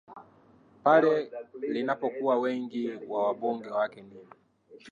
pale 0.83 1.31
linapokuwa 1.71 2.39
wengi 2.39 2.91
wa 3.07 3.27
wabunge 3.27 3.69
wake 3.69 4.01
ni 4.01 4.13